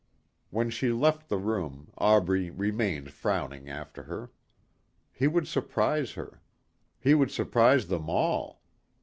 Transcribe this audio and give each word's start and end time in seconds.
When 0.49 0.71
she 0.71 0.91
left 0.91 1.29
the 1.29 1.37
room 1.37 1.91
Aubrey 1.99 2.49
remained 2.49 3.11
frowning 3.11 3.69
after 3.69 4.01
her. 4.01 4.31
He 5.13 5.27
would 5.27 5.47
surprise 5.47 6.13
her. 6.13 6.41
He 6.99 7.13
would 7.13 7.29
surprise 7.29 7.85
them 7.87 8.09
all. 8.09 8.63